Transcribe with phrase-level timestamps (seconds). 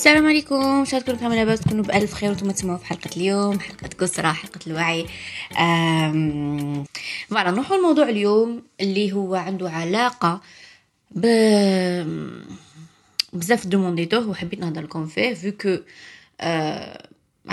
[0.00, 0.84] السلام عليكم.
[0.84, 3.60] شاد كلكم تكونوا لاباس تكونوا بألف خير وأنتم تسمعوا في حلقة اليوم.
[3.60, 5.06] حلقة قسرة حلقة الوعي.
[7.28, 10.40] voilà نروحوا الموضوع اليوم اللي هو عنده علاقة
[11.10, 11.26] ب
[13.32, 15.76] بزاف دومونديتوه وحبيت نهضر لكم فيه vu que
[16.40, 17.08] آه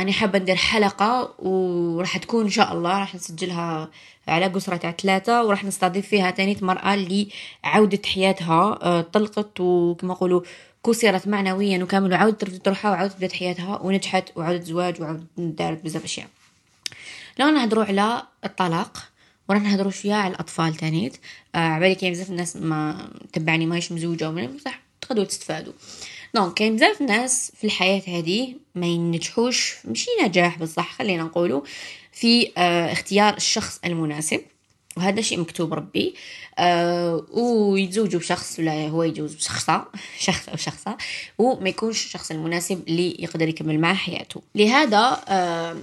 [0.10, 3.90] حابة ندير حلقة وراح تكون إن شاء الله راح نسجلها
[4.28, 7.28] على قسرة تاع ثلاثة وراح نستضيف فيها تاني مرأة اللي
[7.64, 10.42] عودت حياتها آه طلقت وكما نقولوا
[10.88, 16.04] كسرت معنويا وكامل وعاودت ترفد روحها وعاودت بدات حياتها ونجحت وعاودت زواج وعاودت دارت بزاف
[16.04, 16.28] أشياء.
[17.40, 18.98] لو نهضروا على الطلاق
[19.50, 21.18] وراح نهضروا شوية على الأطفال تانيت
[21.56, 25.74] آه عبالي كاين بزاف الناس ما تبعني ماهيش مزوجة ومن بصح تقدروا تستفادوا.
[26.36, 31.62] دونك كاين بزاف ناس في الحياة هذه ما ينجحوش مشي نجاح بصح خلينا نقولوا
[32.12, 34.42] في آه اختيار الشخص المناسب.
[34.98, 36.16] وهذا شيء مكتوب ربي.
[36.58, 39.86] آه ويتزوجوا بشخص ولا هو يتزوج بشخصة
[40.20, 40.98] شخص أو شخصة
[41.38, 44.42] وما يكونش الشخص المناسب اللي يقدر يكمل معه حياته.
[44.56, 45.78] لهذا آه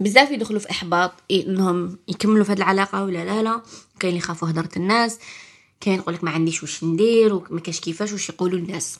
[0.00, 3.62] بزاف يدخلوا في إحباط إنهم يكملوا في هذه العلاقة ولا لا لا.
[4.00, 5.18] كاين اللي يخافوا هدرة الناس
[5.80, 8.98] كاين يقولك ما عنديش وش ندير وما كاش كيفاش وش يقولوا الناس.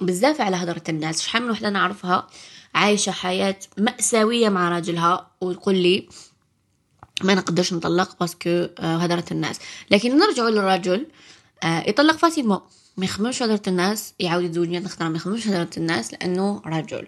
[0.00, 1.22] بزاف على هدرة الناس.
[1.22, 2.26] شحال من وحدة نعرفها
[2.74, 6.08] عايشة حياة مأساوية مع راجلها ويقول لي
[7.22, 9.58] ما نقدرش نطلق parce que آه هدرت الناس.
[9.90, 11.06] لكن نرجعوا للرجل
[11.64, 12.60] آه يطلق facilement
[12.96, 17.06] ما يخممش هدرة الناس يعاود يتزوج نختار ما يخممش هدرة الناس لأنه رجل.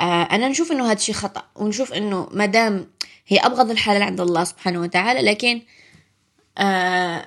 [0.00, 2.86] آه أنا نشوف إنه هذا الشيء خطأ ونشوف إنه مادام
[3.26, 5.62] هي أبغض الحلال عند الله سبحانه وتعالى لكن
[6.58, 7.26] آه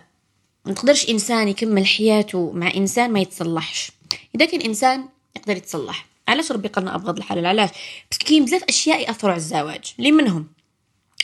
[0.65, 3.91] نقدرش إنسان يكمل حياته مع إنسان ما يتصلحش.
[4.35, 6.05] إذا كان إنسان يقدر يتصلح.
[6.27, 7.69] علاش ربي قالنا أبغض الحلال علاش؟
[8.11, 10.47] بس كاين بزاف أشياء يأثروا على الزواج لي منهم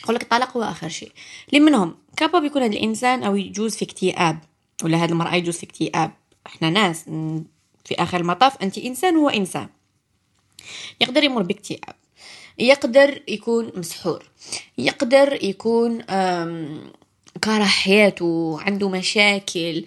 [0.02, 1.12] يقول لك الطلاق هو آخر شيء.
[1.48, 4.38] اللي منهم؟ كابا بيكون هذا الإنسان أو يجوز في اكتئاب
[4.84, 6.10] ولا هذه المرأة يجوز في اكتئاب
[6.46, 7.04] إحنا ناس
[7.84, 9.68] في آخر المطاف أنت إنسان هو إنسان.
[11.00, 11.94] يقدر يمر باكتئاب
[12.58, 14.30] يقدر يكون مسحور.
[14.78, 16.02] يقدر يكون
[17.42, 19.84] كاره حياته عنده مشاكل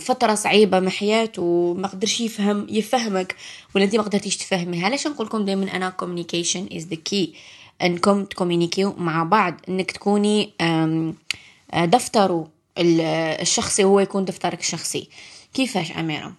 [0.00, 3.36] فترة صعيبة مع حياته ما قدرش يفهم يفهمك
[3.74, 7.28] ولا أنت ما قدرتيش تفهمي علاش نقول لكم دائما أنا communication is the key
[7.84, 10.52] انكم تكومينيكيو مع بعض إنك تكوني
[11.74, 12.46] دفتر
[12.78, 15.08] الشخصي هو يكون دفترك الشخصي.
[15.54, 16.32] كيفاش أميرة؟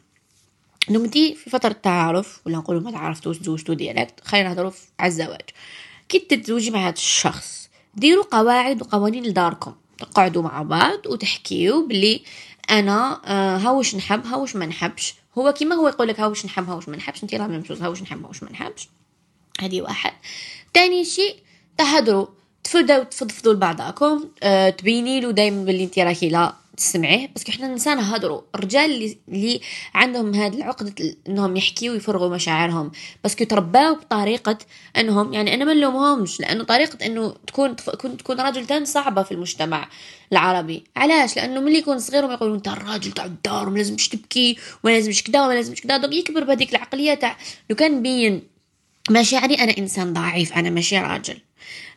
[0.90, 5.42] انتي في فترة تعارف ولا نقولوا ما تعرفتوش تزوجتو ديالك خلينا نهضروا على الزواج.
[6.10, 9.76] كي تتزوجي مع هذا الشخص ديروا قواعد وقوانين لداركم.
[9.98, 12.24] تقعدوا مع بعض وتحكيو بلي
[12.70, 15.14] أنا آه هاوش نحب هاوش ما نحبش.
[15.38, 17.24] هو كيما هو يقول لك هاوش نحب هاوش ما نحبش.
[17.24, 18.90] انت راه ممسوس هاوش نحب هاوش ما نحبش.
[19.62, 20.14] هذه واحد.
[20.75, 21.36] تاني شيء
[21.78, 22.28] تهدروا.
[22.63, 24.25] تفدوا تفضفضوا لبعضاكم.
[24.44, 27.30] أه تبيني له دائما باللي انت راكي لا تسمعيه.
[27.36, 29.62] بس إحنا النساء نهضروا الرجال اللي, اللي
[29.94, 32.91] عندهم هذه العقدة إنهم يحكيوا ويفرغوا مشاعرهم.
[33.24, 34.58] بس ترباو بطريقة
[34.97, 39.31] إنهم يعني أنا ما نلومهمش لأنه طريقة إنه تكون تكون تكون راجل تان صعبة في
[39.31, 39.90] المجتمع
[40.31, 40.84] العربي.
[40.96, 45.24] علاش؟ لأنه ملي يكون صغير يقولوا انت الراجل تاع الدار وما لازمش تبكي وما لازمش
[45.24, 45.97] كذا وما لازمش كذا.
[45.97, 47.38] دوك يكبر بهذيك العقلية تاع
[47.69, 48.55] لو كان بين
[49.10, 51.38] مشاعري أنا إنسان ضعيف أنا ماشي راجل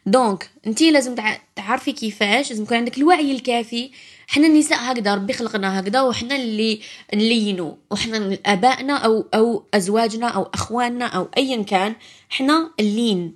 [0.07, 1.15] donc أنتي لازم
[1.57, 3.91] تعرفي كيفاش لازم يكون عندك الوعي الكافي.
[4.29, 6.81] حنا النساء هكذا ربي خلقنا هكذا وحنا اللي
[7.15, 7.79] نلينو.
[7.91, 11.95] وحنا آبائنا أو أو أزواجنا أو أخواننا أو ايا كان
[12.29, 13.35] حنا اللين.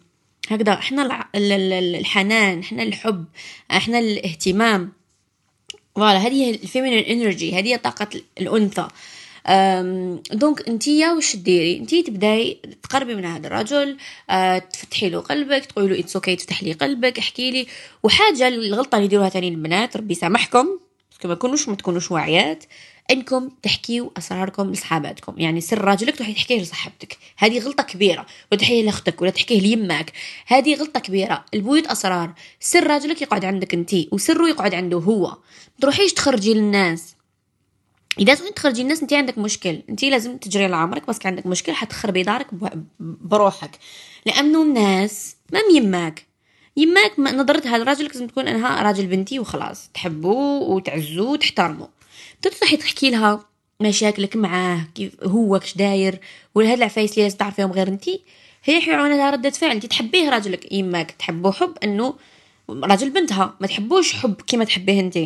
[0.49, 3.25] هكذا حنا الحنان حنا الحب
[3.71, 4.93] حنا الاهتمام.
[5.97, 8.09] voilà هذه ال feminine energy هذه طاقة
[8.41, 8.89] الأنثى.
[10.33, 13.97] donc انتيا واش ديري؟ انتي تبداي تقربي من هذا الرجل
[14.31, 17.67] أه تفتحي له قلبك تقولي له it's okay تفتح لي قلبك احكي لي.
[18.03, 20.67] وحاجة الغلطة اللي يديروها تاني البنات ربي يسامحكم
[21.25, 22.65] ما تكونوش ما تكونوش واعيات
[23.11, 25.35] انكم تحكيو أسراركم لصحاباتكم.
[25.39, 27.19] يعني سر راجلك تروحي تحكيه لصاحبتك.
[27.37, 28.27] هذه غلطة كبيرة.
[28.53, 30.13] ولا تحكيه لأختك ولا تحكيه ليماك
[30.47, 31.45] هذه غلطة كبيرة.
[31.55, 32.35] البيوت أسرار.
[32.61, 35.29] سر راجلك يقعد عندك انتي وسره يقعد عنده هو.
[35.29, 35.37] ما
[35.81, 37.15] تروحيش تخرجي للناس.
[38.19, 39.83] إذا تبغي تخرجي الناس انت عندك مشكل.
[39.89, 42.47] انت لازم تجري على عمرك بس عندك مشكل حتخربي دارك
[43.01, 43.79] بروحك.
[44.27, 46.27] لأنه الناس ما يماك
[46.77, 49.91] يماك نظرتها لراجلك لازم تكون أنها راجل بنتي وخلاص.
[49.95, 51.89] تحبوه وتعزوه وتحترموه
[52.43, 53.45] تروحي تحكي لها
[53.81, 56.21] مشاكلك معاه كيف هو كش داير؟
[56.55, 58.05] ولا هاد العفايس اللي لازم تعرفيهم غير انت
[58.65, 59.71] هي حيعون لها ردة فعل.
[59.71, 60.73] انت تحبيه راجلك.
[60.73, 61.11] يماك.
[61.11, 62.15] تحبوه حب أنه
[62.71, 63.57] راجل بنتها.
[63.61, 65.19] ما تحبوش حب كيما تحبيه انت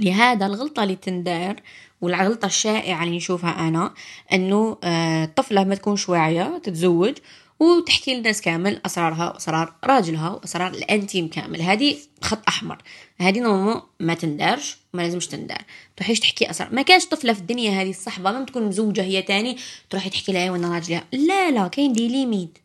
[0.00, 1.56] لهذا الغلطة اللي تندار
[2.00, 3.94] والغلطة الشائعة اللي نشوفها أنا
[4.32, 7.14] أنه آه، الطفلة ما تكونش واعية تتزوج
[7.60, 11.62] وتحكي للناس كامل أسرارها وأسرار راجلها وأسرار ال intime كامل.
[11.62, 12.78] هذه خط أحمر.
[13.18, 15.62] هذه normalement ما تندارش ما لازمش تندار.
[15.96, 16.74] تروحيش تحكي أسرار.
[16.74, 19.56] ما كاش طفلة في الدنيا هذه الصحبة ما تكون مزوجة هي تاني
[19.90, 21.04] تروحي تحكي لها وأنا راجلها.
[21.12, 22.58] لا لا كاين des limites.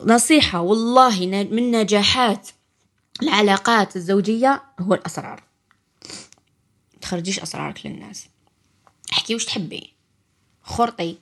[0.00, 2.48] نصيحة والله من نجاحات
[3.22, 5.42] العلاقات الزوجية هو الأسرار.
[7.00, 8.26] تخرجيش أسرارك للناس.
[9.12, 9.92] احكي وش تحبي.
[10.62, 11.18] خرطي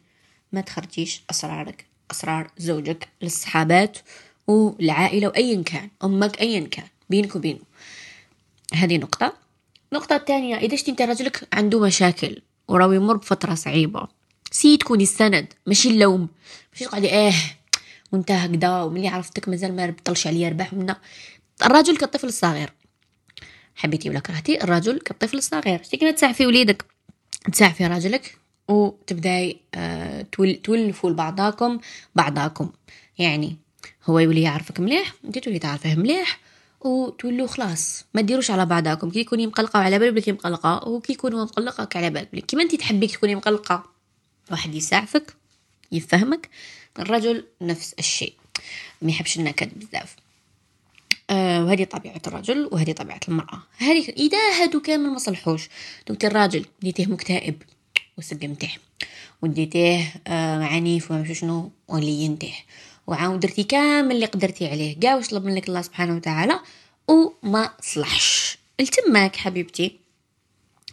[0.53, 1.87] ما تخرجيش أسرارك.
[2.11, 3.99] أسرار زوجك للصحابات
[4.47, 7.61] والعائلة وأيا كان أمك أيا كان بينك وبينه.
[8.75, 9.33] هذه نقطة.
[9.93, 14.09] النقطة الثانية إذا شتي أنت رجلك عنده مشاكل وراوي يمر بفترة صعيبة
[14.51, 16.29] essaie تكوني السند ماشي اللوم.
[16.73, 17.35] ماشي تقعدي آه
[18.13, 20.97] وانت هكذا وملي عرفتك مازال ما بطلش عليا ربح منا.
[21.63, 22.73] الرجل كالطفل الصغير.
[23.75, 25.83] حبيتي ولا كرهتي؟ الرجل كالطفل الصغير.
[25.83, 26.85] شتي كيما تساعفي وليدك.
[27.53, 30.27] تساعفي راجلك وتبداي آه
[30.63, 31.81] تولفوا لبعضاكم
[32.15, 32.71] بعضاكم.
[33.19, 33.57] يعني
[34.05, 36.41] هو يولي يعرفك مليح انت تولي تعرفه مليح
[36.81, 38.05] وتولوا خلاص.
[38.15, 39.11] ما ديروش على بعضاكم.
[39.11, 42.63] كي تكوني مقلقه على بالك بلي مقلقه وكي يكون هو مقلقك على بالك بلي كيما
[42.63, 43.85] انت تحبي تكوني مقلقة.
[44.51, 45.35] واحد يساعفك
[45.93, 46.49] يفهمك.
[46.99, 48.35] الرجل نفس الشيء.
[49.03, 50.17] ما يحبش النكد بزاف.
[51.31, 53.63] آه وهذه طبيعة الرجل وهذه طبيعة المرأة.
[53.79, 55.69] هذه إذا هادو كامل ما صلحوش.
[56.09, 57.63] دوك الراجل ديتيه مكتئب
[58.19, 58.71] وسقمته
[59.43, 62.55] وديتيه آه عنيف وما شنو ولينته
[63.07, 65.01] وعاود درتي كامل اللي قدرتي عليه.
[65.01, 66.61] كاع واش طلب منك الله سبحانه وتعالى
[67.09, 68.59] وما صلحش.
[68.81, 69.97] التماك حبيبتي.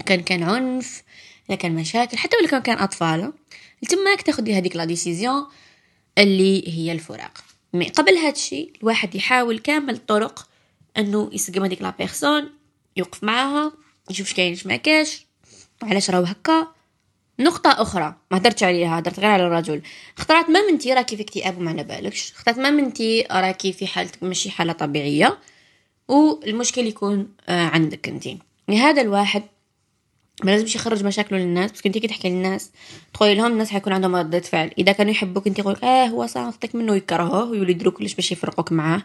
[0.06, 1.04] كان كان عنف
[1.50, 3.34] إذا كان مشاكل حتى ولا كان كان أطفال.
[3.84, 5.46] التماك تاخدي هذيك la décision
[6.18, 7.47] اللي هي الفراق.
[7.74, 10.48] mais قبل هذا الشيء الواحد يحاول كامل الطرق
[10.98, 12.50] إنه يسقم هذيك la personne
[12.98, 13.72] يوقف معاها
[14.10, 15.26] يشوف كاين ما كاش
[15.84, 16.68] وعلاش راهو هكا؟
[17.40, 19.82] نقطة أخرى ما هدرتش عليها هدرت غير على الرجل.
[20.18, 24.24] خطرات ما منتي راكي في اكتئاب وما على بالكش خطرات ما منتي راكي في حالتك
[24.24, 25.38] ماشي حالة طبيعية
[26.08, 28.08] والمشكل يكون آه، عندك
[28.68, 29.44] يعني هذا الواحد
[30.44, 32.72] ما لازمش يخرج مشاكله للناس parce que انتي كي تحكي للناس
[33.14, 34.72] تقولي لهم الناس حيكون عندهم ردة فعل.
[34.78, 38.72] إذا كانوا يحبوك أنت يقولك آه هو صافطك منه يكرهوه ويولي يديروا كلش باش يفرقوك
[38.72, 39.04] معاه.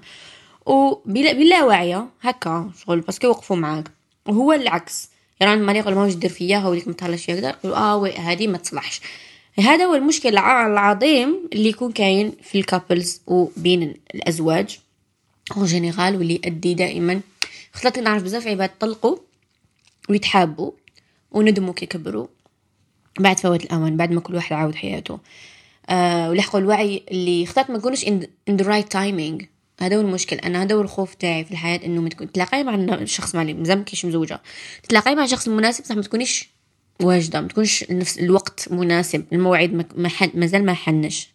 [0.67, 3.91] وبلا بلا واعيه هكا شغل parce que يوقفوا معاك.
[4.29, 5.09] وهو العكس.
[5.41, 9.01] يعني ما يقول ما دير فيا هو اللي متهلاش يقدر آه oui هذه ما تصلحش.
[9.59, 14.79] هذا هو المشكل العظيم اللي يكون كاين في ال couples وبين الأزواج
[15.57, 17.21] en général واللي يؤدي دائما
[17.73, 19.17] خلطت نعرف بزاف عباد طلقوا
[20.09, 20.73] ويتحابوا.
[21.33, 22.27] وندموا كي كبروا.
[23.21, 25.19] بعد فوات الأوان بعد ما كل واحد عاود حياته.
[25.89, 29.45] آه ولحقوا الوعي اللي اخترت ما نكونش in, the right timing.
[29.81, 30.37] هذا هو المشكل.
[30.37, 34.05] أنا هذا هو الخوف تاعي في الحياة إنه متكون تلاقي مع الشخص مع مزال كيش
[34.05, 34.43] مزوجة.
[34.89, 36.49] تلاقي مع شخص مناسب صح ما تكونيش
[37.01, 39.25] واجدة ما تكونش نفس الوقت مناسب.
[39.33, 41.31] الموعد ما مازال ما حنش.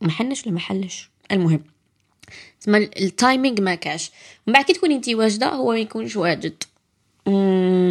[0.00, 1.64] ما حنش ولا ما حلش؟ المهم.
[2.60, 4.10] تسمى ال timing ما كاش.
[4.46, 6.64] من بعد كي تكوني انت واجدة هو ما يكونش واجد.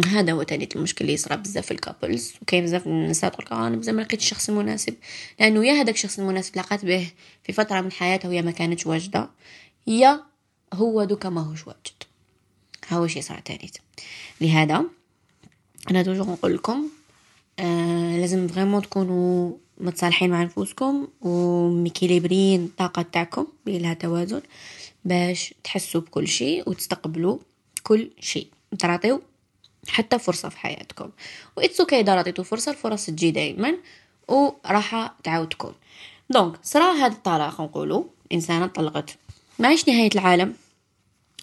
[0.06, 3.76] هذا هو تالت المشكل اللي يصرى بزاف في ال couples وكاين بزاف النساء تقول أنا
[3.76, 4.94] بزاف ما لقيت الشخص المناسب
[5.40, 7.10] لأنه يا هذاك الشخص المناسب لقات به
[7.44, 9.30] في فترة من حياته وهي ما كانتش واجدة
[9.86, 10.22] يا
[10.74, 12.02] هو دوكا ما هوش واجد.
[12.88, 13.80] ها هو شي صار تالت
[14.40, 14.84] لهذا
[15.90, 16.88] أنا toujours نقول لكم
[17.58, 24.42] آه لازم vraiment تكونوا متصالحين مع نفوسكم وم équilibré ين الطاقة تاعكم بين لها توازن
[25.04, 27.38] باش تحسوا بكل شيء وتستقبلوا
[27.82, 28.48] كل شيء.
[28.78, 29.22] تعطيو
[29.88, 31.10] حتى فرصة في حياتكم.
[31.56, 33.76] و it's okay إذا عطيتو فرصة الفرص تجي دايما
[34.28, 35.74] وراح تعاود تكون
[36.30, 39.18] donc صرا هاد الطلاق نقولو إنسانة طلقت.
[39.58, 40.54] ماهيش نهاية العالم.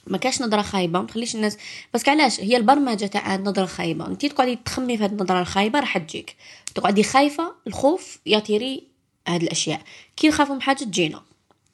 [0.08, 1.58] ما كاش نظرة خايبة ما تخليش الناس
[1.94, 4.08] بس علاش؟ هي البرمجة تاع نظرة خايبة.
[4.08, 6.36] أنتي تقعدي تخمي في هاد النظرة الخايبة راح تجيك.
[6.76, 8.84] تقعدي خايفة الخوف ي attirer
[9.28, 9.82] هاد الأشياء.
[10.16, 11.22] كي نخافو من حاجة تجينا.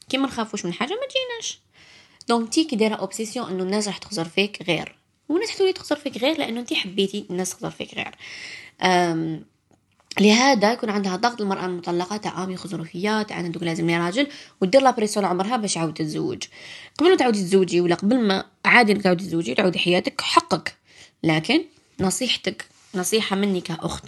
[0.10, 1.60] كي ما نخافوش من حاجة ما تجيناش.
[2.28, 4.96] donc نتي كي دايرة obsession إنه الناس راح تخزر فيك غير.
[5.30, 8.16] والناس حتولي تخزر فيك غير لأنه انت حبيتي الناس تخزر فيك غير.
[10.20, 13.98] لهذا يكون عندها ضغط المرأة المطلقة تاع عام يخزروا فيا تاع أنا دوك لازم لي
[13.98, 14.28] راجل
[14.62, 16.44] ودير la pression عمرها باش عاود تتزوج.
[17.00, 20.76] قبل ما تعاودي تزوجي ولا قبل ما عادي تعاودي تزوجي تعاودي حياتك حقك.
[21.24, 21.64] لكن
[22.00, 22.66] نصيحتك
[22.96, 24.04] نصيحة مني كأخت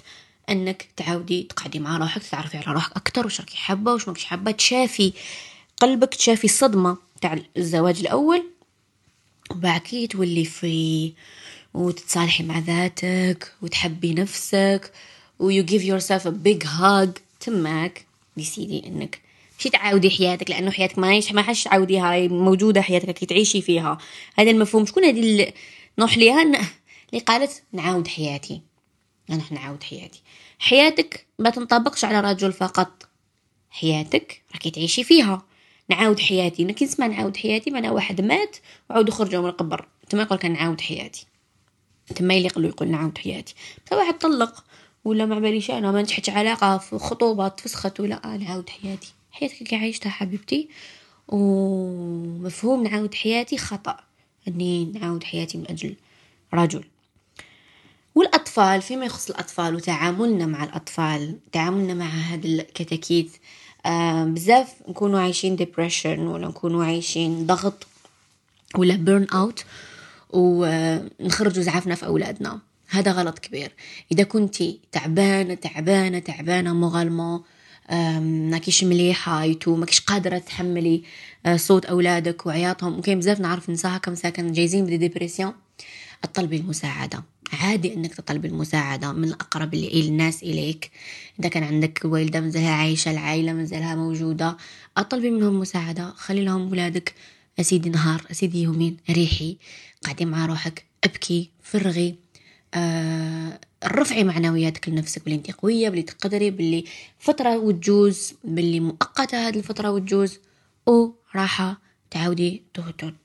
[0.49, 4.51] أنك تعاودي تقعدي مع روحك تعرفي على روحك أكثر وش راكي حابة وش ماكش حابة
[4.51, 5.13] تشافي
[5.77, 8.45] قلبك تشافي الصدمة تاع الزواج الأول
[9.51, 11.13] وبعد كي تولي free
[11.73, 14.91] وتتصالحي مع ذاتك وتحبي نفسك
[15.39, 18.05] و you give yourself a big hug تماك.
[18.37, 19.21] ديسيدي إنك
[19.59, 23.97] مشي تعاودي حياتك لأنه حياتك ما ما حش تعاوديها موجودة حياتك كي تعيشي فيها.
[24.35, 24.85] هذا المفهوم.
[24.85, 25.53] شكون هذه
[25.99, 28.61] نوح ليها؟ اللي قالت نعاود حياتي.
[29.29, 30.21] أنا نعاود حياتي.
[30.59, 33.07] حياتك ما تنطبقش على رجل فقط.
[33.69, 35.48] حياتك راكي تعيشي فيها.
[35.89, 36.63] نعاود حياتي.
[36.63, 38.57] أنا كي نسمع نعاود حياتي معناها واحد مات
[38.89, 41.25] وعاود خرجوا من القبر تما يقول كان نعاود حياتي.
[42.15, 43.55] تما إللي يقولوا يقول نعاود حياتي.
[43.85, 44.63] تا واحد طلق
[45.05, 49.13] ولا ما باليش أنا ما نجحتش علاقة في خطوبه تفسخت ولا آه نعاود حياتي.
[49.31, 50.69] حياتك كي عايشتها حبيبتي.
[51.27, 53.97] ومفهوم نعاود حياتي خطأ.
[54.47, 55.95] إني نعاود حياتي من أجل
[56.53, 56.83] رجل.
[58.15, 63.31] والأطفال فيما يخص الأطفال وتعاملنا مع الأطفال تعاملنا مع هذا الكتاكيت
[64.25, 67.87] بزاف نكونوا عايشين depression ولا نكونوا عايشين ضغط
[68.75, 69.63] ولا burn out
[70.29, 72.59] ونخرجوا زعفنا في أولادنا.
[72.89, 73.71] هذا غلط كبير.
[74.11, 77.43] إذا كنتي تعبانة تعبانة تعبانة مغالمة
[78.51, 81.03] ماكيش مليحة يتو ماكيش قادرة تحملي
[81.45, 82.93] آه، صوت أولادك وعياطهم.
[82.93, 85.53] ممكن بزاف نعرف نساها كم ساكن جايزين بديبرسيون
[86.23, 87.23] اطلبي المساعدة.
[87.53, 90.91] عادي إنك تطلبي المساعدة من الاقرب الناس إليك.
[91.39, 94.57] إذا كان عندك والدة مازالها عايشة العائلة مازالها موجودة
[94.97, 96.13] اطلبي منهم مساعدة.
[96.17, 97.13] خلي لهم ولادك.
[97.59, 98.97] أسيدي نهار أسيدي يومين.
[99.09, 99.57] ريحي.
[100.05, 100.85] قعدي مع روحك.
[101.03, 101.49] أبكي.
[101.63, 102.15] فرغي.
[102.73, 106.85] آه رفعي معنوياتك لنفسك بلي انت قوية بلي تقدري بلي
[107.19, 110.39] فترة وتجوز بلي مؤقتة هذه الفترة وتجوز.
[110.87, 111.81] وراحة.
[112.11, 112.63] تعاودي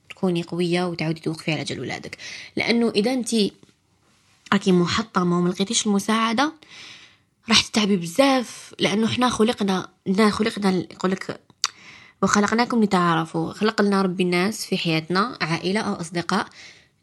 [0.09, 2.17] تكوني قوية وتعاودي توقفي على جل ولادك.
[2.55, 3.35] لأنه إذا أنت
[4.53, 6.53] راكي محطمة وما لقيتيش المساعدة
[7.49, 9.89] راح تتعبي بزاف لأنه إحنا خلقنا
[10.29, 11.41] خلقنا يقولك
[12.21, 16.47] وخلقناكم لتعارفوا خلق لنا ربي الناس في حياتنا عائلة أو أصدقاء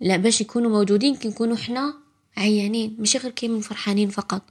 [0.00, 1.94] لا باش يكونوا موجودين كي نكونوا إحنا
[2.36, 4.42] عيانين مش غير كي من فرحانين فقط.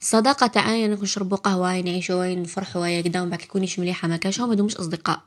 [0.00, 4.62] الصداقة تاعي نشربوا قهوة نعيشوا وين نفرحوا كدا ومن بعد كيكونيش مليحة ما كاش هما
[4.62, 5.22] مش أصدقاء.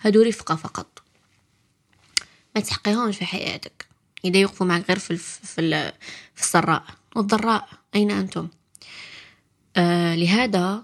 [0.00, 1.02] هادو رفقة فقط.
[2.56, 3.87] ما تحقيهمش في حياتك.
[4.24, 5.16] إذا يوقفوا معك غير في.
[5.16, 5.92] في.
[6.34, 6.84] في السراء
[7.16, 8.48] والضراء أين أنتم
[9.76, 10.82] آه لهذا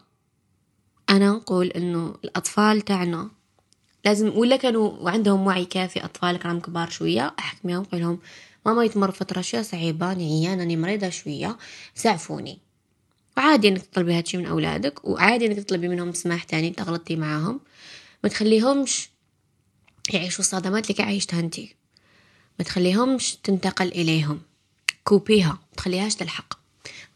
[1.10, 3.30] أنا نقول إنه الأطفال تاعنا
[4.04, 8.18] لازم ولا كانوا عندهم وعي كافي أطفالك راهم كبار شوية أحكميهم قول لهم
[8.66, 11.58] ماما يتمر فترة شوية صعيبة عيانة أني مريضة شوية
[11.94, 12.58] سعفوني
[13.36, 17.60] وعادي إنك تطلبي هادشي من أولادك وعادي إنك تطلبي منهم سماح تاني تغلطي معاهم
[18.24, 19.10] ما تخليهمش
[20.12, 21.74] يعيشوا الصدمات اللي عايشتها أنتي
[22.58, 24.40] ما تخليهمش تنتقل إليهم.
[25.04, 26.58] coupé يها تخليهاش تلحق.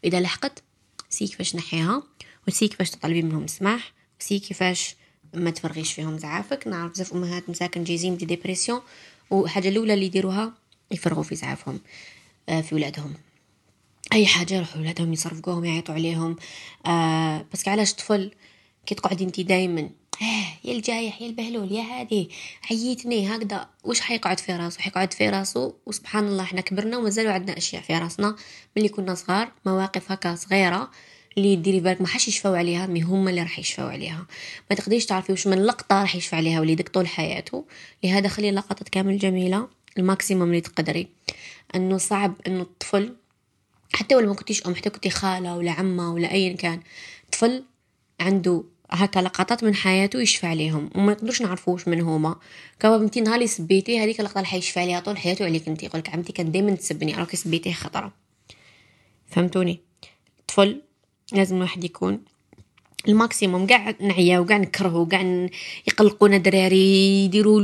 [0.03, 0.63] واذا لحقت
[1.09, 2.03] essaie كيفاش نحيها
[2.47, 4.95] و essaie كيفاش تطلبي منهم سماح و essaie كيفاش
[5.33, 6.67] ما تفرغيش فيهم زعافك.
[6.67, 8.81] نعرف بزاف أمهات مساكن جايزين ب des dépressions
[9.29, 10.53] وحاجة الأولى اللي يديروها
[10.91, 11.79] يفرغوا في زعافهم
[12.49, 13.13] آه، في ولادهم.
[14.13, 16.35] أي حاجة يروحوا ولادهم يصرفقوهم يعيطوا عليهم
[16.85, 18.31] آه بس علاش طفل؟
[18.89, 19.89] كي تقعدي انت دايما.
[20.21, 22.29] آه يا الجايح يا البهلول يا هادي.
[22.71, 23.69] عيتني هكذا.
[23.83, 27.97] واش حيقعد في راسو؟ حيقعد في راسو وسبحان الله إحنا كبرنا ومازالوا عندنا أشياء في
[27.97, 28.35] راسنا.
[28.77, 30.91] ملي كنا صغار مواقف هكا صغيرة
[31.37, 34.27] اللي ديري بالك ما حش يشفاو عليها mais هما اللي راح يشفاو عليها.
[34.69, 37.65] ما تقدريش تعرفي واش من لقطة راح يشفى عليها وليدك طول حياته.
[38.03, 39.67] لهذا خلي لقطات كامل جميلة
[39.97, 41.07] ال maximum اللي تقدري.
[41.75, 43.15] إنه صعب إنه الطفل
[43.93, 46.79] حتى ولا ما كنتيش أم حتى كنتي خالة ولا عمة ولا ايا كان
[47.31, 47.63] طفل
[48.19, 52.35] عنده هكا لقطات من حياته يشفى عليهم وما نقدروش نعرفوش من هما.
[52.79, 56.33] كما بنتي نهار سبيتي هذيك اللقطة اللي حيشفى عليها طول حياته عليك انت يقولك عمتي
[56.33, 58.13] كانت دائما تسبني راكي سبيتيه خطرة.
[59.27, 59.79] فهمتوني؟
[60.39, 60.81] الطفل
[61.33, 62.21] لازم الواحد يكون
[63.07, 63.67] ال maximum.
[63.67, 65.49] قاع نعيا وقاع نكرهو وقاع
[65.87, 67.61] يقلقونا دراري يديروا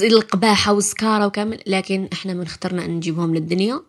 [0.00, 1.60] القباحة والسكارة وكامل.
[1.66, 3.80] لكن إحنا من اخترنا أن نجيبهم للدنيا.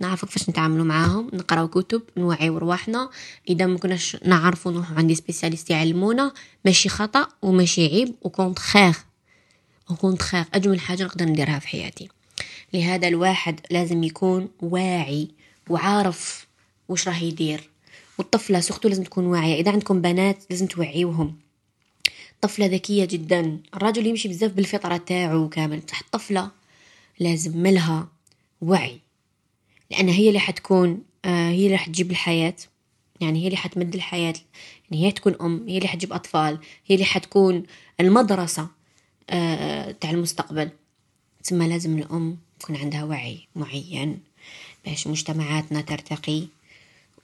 [0.00, 3.10] نعرفوا كيفاش نتعاملوا معاهم نقراو كتب نوعيو رواحنا.
[3.48, 6.32] إذا ما كناش نعرفوا نروحوا عندي spécialiste يعلمونا
[6.64, 8.94] ماشي خطأ وماشي عيب وكونتخير
[9.90, 12.08] وكونتخير أجمل حاجة نقدر نديرها في حياتي.
[12.72, 15.28] لهذا الواحد لازم يكون واعي
[15.68, 16.46] وعارف
[16.88, 17.70] وش راه يدير.
[18.18, 19.60] والطفلة surtout لازم تكون واعية.
[19.60, 21.36] إذا عندكم بنات لازم توعيوهم.
[22.40, 23.58] طفلة ذكية جدا.
[23.74, 25.80] الرجل يمشي بزاف بالفطرة تاعو كامل.
[25.80, 26.50] بصح الطفلة
[27.20, 28.08] لازم ملها
[28.60, 29.00] وعي.
[29.90, 32.54] لأن هي اللي حتكون آه، هي اللي حتجيب الحياة.
[33.20, 34.34] يعني هي اللي حتمد الحياة.
[34.90, 37.62] يعني هي تكون أم هي اللي حتجيب أطفال هي اللي حتكون
[38.00, 38.68] المدرسة
[39.30, 40.70] آه، تاع المستقبل.
[41.44, 44.20] ثم لازم الأم يكون عندها وعي معين
[44.86, 46.46] باش مجتمعاتنا ترتقي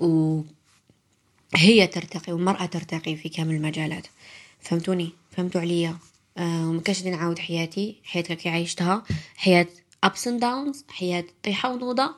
[0.00, 4.06] وهي ترتقي والمرأة ترتقي في كامل المجالات.
[4.60, 5.96] فهمتوني؟ فهمتوا عليا؟
[6.38, 9.02] آه ومكاش نعاود حياتي حياتك كي عايشتها
[9.36, 9.66] حياة
[10.06, 12.14] ups and downs حياة طيحة ونوضة.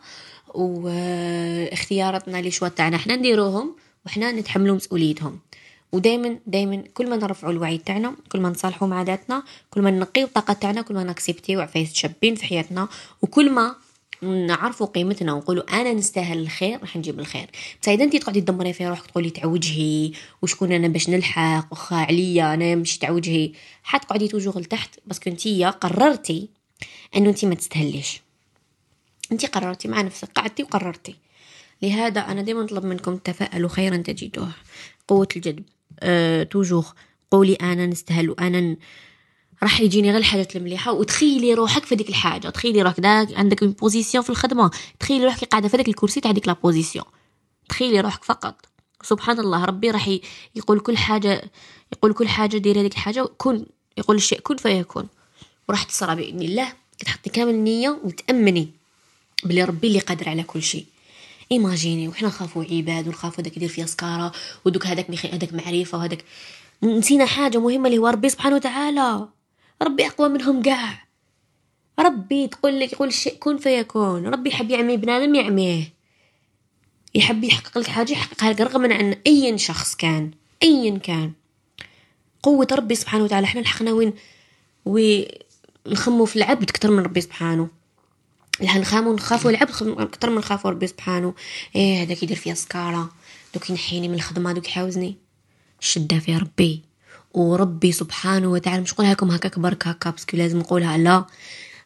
[0.54, 2.96] واختياراتنا شو تاعنا.
[2.96, 3.76] إحنا نديروهم
[4.06, 5.38] وحنا نتحملوا مسؤوليتهم.
[5.92, 10.26] ودائما دائما كل ما نرفعوا الوعي تاعنا كل ما نصالحوا مع ذاتنا كل ما نقيو
[10.26, 12.88] الطاقة تاعنا كل ما نكسبتيو عفايس شابين في حياتنا.
[13.22, 13.74] وكل ما
[14.22, 17.46] نعرفوا قيمتنا ونقولوا أنا نستاهل الخير راح نجيب الخير.
[17.82, 20.12] بس إذا انت تقعدي تدمري في روحك تقولي تعوجهي
[20.42, 23.52] وشكون أنا باش نلحق وخا عليا أنا مش تعوجهي.
[23.82, 26.48] حتقعدي toujours لتحت parce que انتي قررتي
[27.16, 28.22] إنه انت ما تستهليش
[29.32, 31.16] انت قررتي مع نفسك قعدتي وقررتي.
[31.82, 34.48] لهذا أنا دائما نطلب منكم تفائلوا خيرا تجدوه.
[35.08, 35.64] قوة الجذب.
[36.00, 36.88] أه toujours
[37.30, 38.76] قولي أنا نستاهل وأنا.
[39.62, 40.92] راح يجيني غير الحاجات المليحة.
[40.92, 42.48] وتخيلي روحك في ديك الحاجة.
[42.48, 44.70] تخيلي روحك داك عندك position في الخدمة.
[45.00, 47.04] تخيلي روحك قاعدة في داك الكرسي تاع ديك la position
[47.68, 48.66] تخيلي روحك فقط.
[49.02, 50.18] سبحان الله ربي راح
[50.56, 51.50] يقول كل حاجة
[51.92, 53.66] يقول كل حاجة ديري هذيك الحاجة كن
[53.98, 55.08] يقول الشيء كن فيكون.
[55.68, 56.72] وراح تصرى بإذن الله.
[56.98, 58.77] تحطي كامل النية وتأمني.
[59.44, 60.86] بلي ربي اللي قادر على كل شيء.
[61.52, 64.32] ايماجيني وحنا نخافوا عباد ونخافوا داك يدير فيها سكارة
[64.64, 66.24] ودوك هذاك هذاك معرفة وهذاك
[66.82, 69.28] نسينا حاجة مهمة اللي هو ربي سبحانه وتعالى.
[69.82, 71.08] ربي أقوى منهم كاع
[71.98, 74.26] ربي تقول لك يقول الشيء كن فيكون.
[74.26, 75.92] ربي يحب يعمي بنادم يعميه.
[77.14, 80.30] يحب يحقق لك حاجة يحققها لك رغم عن اي شخص كان
[80.62, 81.32] ايا كان.
[82.42, 84.12] قوة ربي سبحانه وتعالى إحنا لحقنا وين؟
[84.84, 87.77] ونخمو في العبد أكثر من ربي سبحانه.
[88.62, 91.34] نخامو نخافو العبد أكثر من نخافو ربي سبحانه.
[91.76, 93.10] إيه هذاك يدير فيها سكارة.
[93.54, 95.16] دوك ينحيني من الخدمة دوك يحاوزني.
[95.80, 96.82] شدة في ربي.
[97.34, 100.98] وربي سبحانه وتعالى مش نقولها لكم هكاك برك هكا parce que لازم نقولها.
[100.98, 101.24] لا.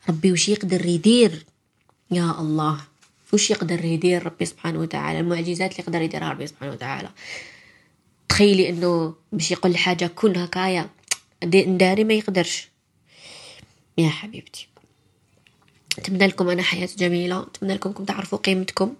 [0.09, 1.47] ربي وش يقدر يدير؟
[2.11, 2.81] يا الله.
[3.33, 7.09] وش يقدر يدير ربي سبحانه وتعالى؟ المعجزات اللي يقدر يديرها ربي سبحانه وتعالى.
[8.29, 10.91] تخيلي إنه باش يقول حاجة كون هكايا
[11.45, 12.69] نداري ما يقدرش.
[13.99, 14.69] يا حبيبتي.
[15.99, 17.41] نتمنى لكم أنا حياة جميلة.
[17.41, 18.95] نتمنى لكم أنكم تعرفوا قيمتكم.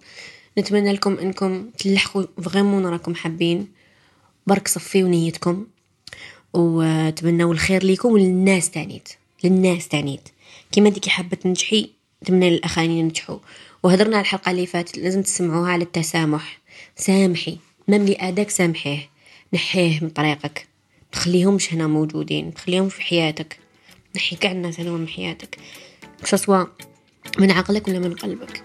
[0.57, 3.67] نتمنى لكم أنكم تلحقوا فغيمون راكم حابين.
[4.47, 5.65] برك صفيو نيتكم
[6.53, 9.09] وتمنوا الخير ليكم وللناس تانيت
[9.43, 10.29] للناس تانيت
[10.71, 11.89] كيما ديكي حابة تنجحي
[12.23, 13.39] نتمنى للأخرين ينجحوا.
[14.15, 16.59] على الحلقة اللي فاتت لازم تسمعوها على التسامح.
[16.95, 17.57] سامحي.
[17.87, 19.09] مملي اداك سامحيه.
[19.53, 20.67] نحيه من طريقك.
[21.11, 22.53] تخليهمش هنا موجودين.
[22.53, 23.57] تخليهم في حياتك.
[24.15, 25.57] نحي كاع الناس هنا من حياتك.
[26.23, 26.67] سواء
[27.39, 28.61] من عقلك ولا من قلبك؟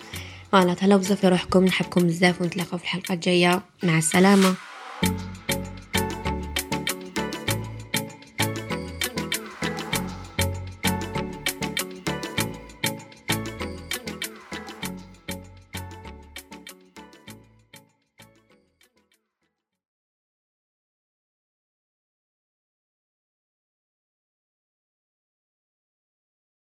[0.52, 3.62] فوالا تهلاو بزاف في روحكم نحبكم بزاف ونتلاقاو في الحلقة الجاية.
[3.82, 4.54] مع السلامة.